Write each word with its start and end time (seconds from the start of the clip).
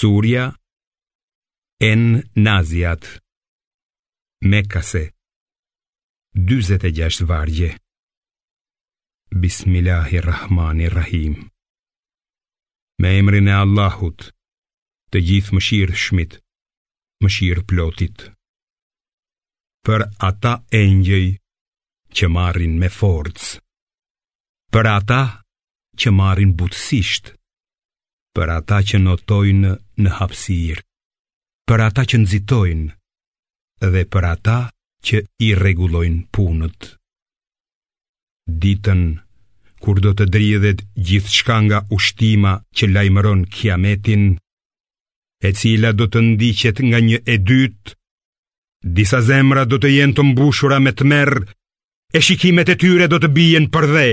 Surja 0.00 0.44
En 1.92 2.02
Naziat 2.46 3.02
Mekase 4.50 5.02
26 6.48 7.18
vargje 7.24 7.70
Bismillahirrahmanirrahim 9.42 11.34
Me 13.02 13.08
emrin 13.20 13.48
e 13.52 13.54
Allahut 13.62 14.26
Të 15.10 15.22
gjithë 15.28 15.62
shirë 15.68 15.96
shmit 16.04 16.32
shirë 17.36 17.64
plotit 17.70 18.16
Për 19.86 20.00
ata 20.30 20.52
engjëj 20.82 21.26
Që 22.16 22.26
marrin 22.36 22.74
me 22.82 22.88
forcë 23.00 23.48
Për 24.72 24.86
ata 24.98 25.22
që 26.00 26.14
marrin 26.20 26.52
butësisht 26.58 27.34
Për 28.36 28.48
ata 28.60 28.82
që 28.88 28.98
notojnë 29.08 29.72
në 30.04 30.12
hapsir 30.20 30.80
Për 31.66 31.82
ata 31.88 32.04
që 32.10 32.18
nëzitojnë 32.24 32.88
Dhe 33.94 34.02
për 34.14 34.24
ata 34.30 34.56
që 35.06 35.22
i 35.46 35.52
regulojnë 35.60 36.22
punët 36.36 36.90
Ditën 38.64 39.02
kur 39.84 40.00
do 40.04 40.12
të 40.18 40.26
dridhet 40.34 40.82
gjithë 41.08 41.32
shka 41.36 41.56
nga 41.66 41.78
ushtima 41.94 42.52
që 42.76 42.88
lajmëron 42.94 43.42
kiametin, 43.54 44.22
e 45.46 45.50
cila 45.58 45.90
do 45.98 46.06
të 46.10 46.22
ndiqet 46.30 46.80
nga 46.88 47.00
një 47.06 47.18
e 47.34 47.36
dytë, 47.50 47.92
disa 48.98 49.20
zemra 49.28 49.66
do 49.68 49.76
të 49.82 49.90
jenë 49.96 50.16
të 50.16 50.26
mbushura 50.30 50.80
me 50.82 50.94
të 50.96 51.06
merë, 51.12 51.42
e 52.16 52.22
shikimet 52.28 52.72
e 52.74 52.78
tyre 52.82 53.10
do 53.12 53.20
të 53.22 53.30
bijen 53.36 53.68
për 53.74 53.88
dhe. 53.94 54.08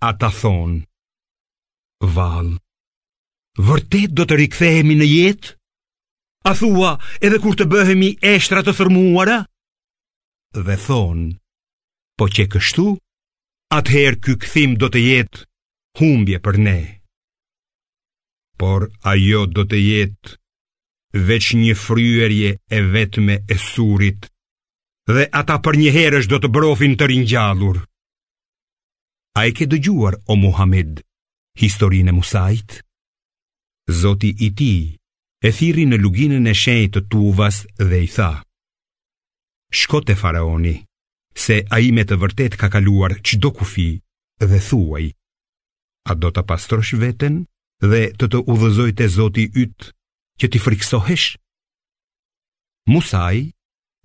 A 0.00 0.10
ta 0.20 0.32
thonë, 0.40 0.80
valë, 2.16 2.56
vërtet 3.66 4.12
do 4.14 4.24
të 4.28 4.36
rikthehemi 4.44 4.94
në 4.98 5.06
jetë? 5.10 5.52
A 6.48 6.52
thua, 6.56 6.92
edhe 7.24 7.40
kur 7.42 7.56
të 7.58 7.66
bëhemi 7.72 8.12
eshtra 8.34 8.62
të 8.62 8.72
thërmuara? 8.78 9.40
Dhe 10.54 10.76
thonë, 10.86 11.32
po 12.18 12.28
që 12.32 12.44
kështu, 12.54 12.86
atëherë 13.74 14.20
kë 14.24 14.36
këthim 14.44 14.78
do 14.80 14.88
të 14.94 15.02
jetë 15.08 15.42
humbje 16.00 16.38
për 16.46 16.60
ne. 16.68 16.78
Por 18.58 18.88
ajo 19.06 19.42
do 19.54 19.66
të 19.70 19.82
jetë 19.82 20.38
veç 21.28 21.50
një 21.58 21.74
fryërje 21.78 22.54
e 22.54 22.80
vetme 22.94 23.40
e 23.54 23.58
surit, 23.68 24.28
dhe 25.10 25.28
ata 25.40 25.58
për 25.64 25.76
një 25.82 25.92
herësh 25.98 26.30
do 26.30 26.38
të 26.42 26.50
brofin 26.56 26.96
të 26.98 27.10
rinjallur. 27.12 27.80
A 29.38 29.46
e 29.50 29.54
ke 29.54 29.66
dëgjuar, 29.70 30.16
o 30.30 30.34
Muhammed, 30.36 31.00
historinë 31.60 32.12
e 32.12 32.16
musajtë? 32.22 32.82
zoti 33.90 34.34
i 34.44 34.52
ti, 34.54 34.94
e 35.42 35.50
thiri 35.54 35.86
në 35.88 35.98
luginën 36.02 36.48
e 36.50 36.54
shenjë 36.56 36.88
të 36.94 37.00
tuvas 37.12 37.62
dhe 37.88 38.00
i 38.04 38.08
tha. 38.14 38.30
Shkote 39.70 40.16
faraoni, 40.16 40.74
se 41.34 41.62
a 41.68 41.78
i 41.84 41.90
me 41.92 42.04
të 42.08 42.18
vërtet 42.20 42.56
ka 42.60 42.68
kaluar 42.72 43.14
qdo 43.26 43.50
kufi 43.58 43.90
dhe 44.40 44.58
thuaj. 44.68 45.06
A 46.10 46.16
do 46.20 46.30
të 46.32 46.42
pastrosh 46.48 46.94
veten 47.00 47.44
dhe 47.84 48.02
të 48.18 48.26
të 48.32 48.38
udhëzoj 48.52 48.90
të 48.98 49.08
zoti 49.18 49.44
ytë 49.64 49.92
që 50.40 50.46
ti 50.52 50.58
friksohesh? 50.64 51.28
Musaj, 52.88 53.36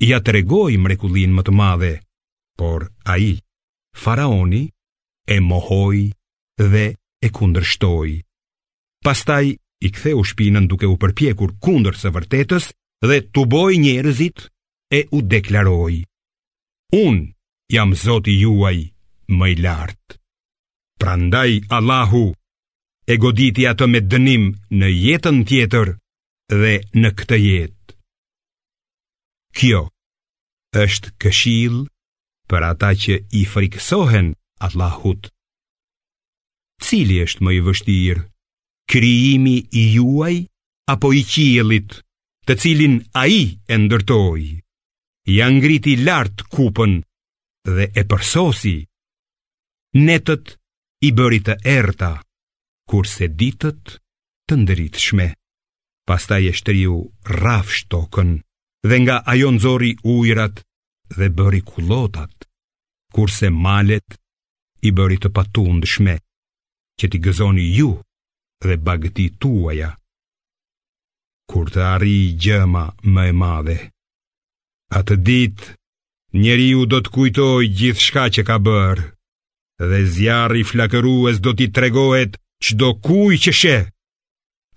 ja 0.03 0.17
të 0.19 0.29
regoj 0.39 0.73
mrekullin 0.83 1.31
më 1.35 1.41
të 1.47 1.53
madhe, 1.55 1.93
por 2.59 2.87
a 3.07 3.15
i, 3.23 3.31
faraoni, 4.03 4.63
e 5.27 5.37
mohoj 5.39 5.95
dhe 6.71 6.85
e 7.25 7.31
kundrështoj. 7.31 8.09
Pastaj 9.03 9.55
i 9.85 9.91
ktheu 9.91 10.19
shpinën 10.29 10.65
duke 10.71 10.87
u 10.87 10.95
përpjekur 11.01 11.51
kundër 11.63 11.95
së 11.99 12.11
vërtetës 12.15 12.65
dhe 13.09 13.17
tuboj 13.35 13.73
njerëzit 13.83 14.45
e 14.99 15.01
u 15.17 15.19
deklaroj. 15.33 15.95
Unë 16.95 17.25
jam 17.75 17.91
zoti 18.05 18.37
juaj 18.43 18.79
më 19.37 19.45
i 19.53 19.55
lartë. 19.65 20.11
Prandaj 21.01 21.51
Allahu 21.77 22.23
e 23.11 23.17
goditi 23.23 23.63
atë 23.71 23.85
me 23.93 23.99
dënim 24.11 24.43
në 24.79 24.87
jetën 25.05 25.39
tjetër 25.49 25.91
dhe 26.61 26.73
në 27.01 27.09
këtë 27.19 27.37
jetë. 27.43 27.97
Kjo 29.57 29.81
është 30.85 31.09
këshill 31.21 31.75
për 32.49 32.61
ata 32.71 32.91
që 33.03 33.15
i 33.39 33.43
frikësohen 33.51 34.27
Allahut. 34.65 35.27
Cili 36.83 37.19
është 37.27 37.43
më 37.43 37.51
i 37.51 37.59
vështirë 37.67 38.23
krijimi 38.85 39.65
i 39.71 39.93
juaj 39.95 40.43
apo 40.91 41.13
i 41.13 41.23
qiellit, 41.31 41.95
të 42.47 42.57
cilin 42.59 42.97
ai 43.23 43.37
e 43.71 43.75
ndërtoi. 43.83 44.49
Ja 45.37 45.47
ngriti 45.51 45.93
lart 46.05 46.43
kupën 46.51 46.93
dhe 47.75 47.85
e 47.99 48.03
përsosi. 48.09 48.75
Netët 50.07 50.45
i 51.07 51.13
bëri 51.17 51.39
të 51.45 51.53
errta, 51.79 52.11
kurse 52.89 53.27
ditët 53.39 53.95
të 54.49 54.53
ndritshme. 54.65 55.27
Pastaj 56.07 56.41
e 56.51 56.53
shtriu 56.59 56.95
rraf 57.37 57.67
shtokën 57.77 58.31
dhe 58.87 58.95
nga 59.03 59.17
ajo 59.33 59.49
nxori 59.55 59.91
ujrat 60.13 60.55
dhe 61.17 61.27
bëri 61.37 61.61
kullotat, 61.71 62.35
kurse 63.15 63.47
malet 63.65 64.09
i 64.83 64.89
bëri 64.97 65.17
të 65.23 65.29
patundshme 65.37 66.15
që 66.99 67.05
t'i 67.09 67.19
gëzoni 67.25 67.65
ju 67.77 67.91
dhe 68.67 68.77
bagti 68.87 69.25
tuaja. 69.41 69.91
Kur 71.51 71.69
të 71.73 71.81
arri 71.93 72.17
gjëma 72.43 72.85
më 73.13 73.23
e 73.29 73.33
madhe, 73.41 73.79
atë 74.97 75.15
dit, 75.27 75.57
njeri 76.41 76.69
u 76.79 76.85
do 76.91 76.99
të 77.03 77.09
kujtoj 77.15 77.63
gjithë 77.79 78.03
shka 78.07 78.23
që 78.35 78.41
ka 78.49 78.57
bërë, 78.67 79.05
dhe 79.89 79.99
zjarri 80.13 80.63
flakërues 80.69 81.37
do 81.45 81.51
t'i 81.57 81.67
tregohet 81.75 82.39
qdo 82.65 82.87
kuj 83.05 83.35
që 83.43 83.51
she. 83.59 83.77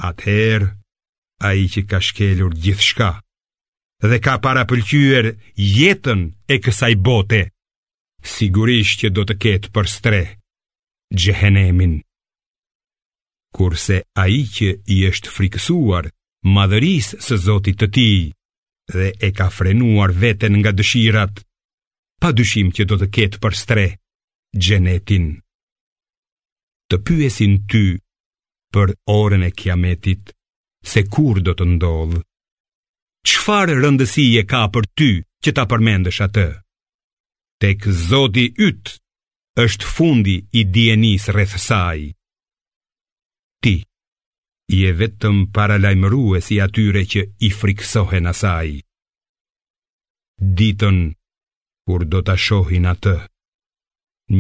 Atëherë, 0.08 0.68
a 1.46 1.48
i 1.62 1.68
që 1.72 1.80
ka 1.90 1.98
shkelur 2.08 2.52
gjithë 2.64 2.86
shka, 2.88 3.10
dhe 4.10 4.18
ka 4.24 4.34
para 4.44 4.66
pëlqyër 4.70 5.24
jetën 5.78 6.20
e 6.52 6.58
kësaj 6.64 6.94
bote, 7.06 7.42
sigurisht 8.34 8.96
që 9.04 9.08
do 9.16 9.22
të 9.28 9.34
ketë 9.46 9.68
për 9.74 9.86
streh, 9.96 10.28
gjehenemin 11.22 11.96
kurse 13.56 14.02
a 14.20 14.24
i 14.34 14.40
që 14.56 14.68
i 14.96 15.02
është 15.10 15.32
frikësuar 15.38 16.10
madhërisë 16.56 17.20
së 17.26 17.38
zotit 17.46 17.78
të 17.80 17.88
ti, 17.96 18.08
dhe 18.92 19.06
e 19.26 19.30
ka 19.38 19.48
frenuar 19.56 20.12
vetën 20.22 20.54
nga 20.60 20.72
dëshirat, 20.78 21.34
pa 22.20 22.32
dëshim 22.36 22.68
që 22.76 22.86
do 22.90 22.98
të 23.00 23.08
ketë 23.16 23.40
për 23.44 23.56
stre, 23.62 23.86
gjenetin. 24.64 25.26
Të 26.90 26.96
pyesin 27.06 27.54
ty 27.70 27.86
për 28.74 28.92
orën 29.18 29.46
e 29.48 29.50
kiametit, 29.58 30.30
se 30.90 31.02
kur 31.12 31.40
do 31.46 31.56
të 31.58 31.66
ndodhë, 31.74 32.22
Qfarë 33.26 33.74
rëndësi 33.82 34.24
ka 34.50 34.60
për 34.74 34.84
ty 34.98 35.08
që 35.42 35.50
ta 35.56 35.64
përmendësh 35.70 36.20
atë? 36.26 36.46
Tek 37.62 37.86
zoti 38.10 38.44
ytë, 38.68 38.96
është 39.64 39.88
fundi 39.96 40.34
i 40.58 40.62
dienis 40.74 41.26
rreth 41.34 41.56
saj 41.62 42.06
Ti, 43.66 43.82
je 44.80 44.90
vetëm 45.00 45.38
paralajmëru 45.56 46.24
e 46.38 46.40
si 46.46 46.56
atyre 46.66 47.02
që 47.12 47.20
i 47.48 47.48
friksohen 47.58 48.30
asaj. 48.32 48.68
Ditën, 50.60 50.98
kur 51.86 52.04
do 52.12 52.20
të 52.28 52.36
shohin 52.44 52.86
atë, 52.92 53.16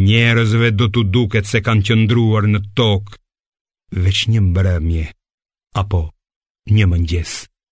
njerëzve 0.06 0.70
do 0.78 0.86
të 0.94 1.04
duket 1.16 1.50
se 1.52 1.58
kanë 1.66 1.84
qëndruar 1.90 2.46
në 2.54 2.62
tokë, 2.78 3.18
veç 4.06 4.22
një 4.34 4.46
mbërëmje, 4.46 5.04
apo 5.84 6.02
një 6.76 6.90
mëngjes. 6.94 7.36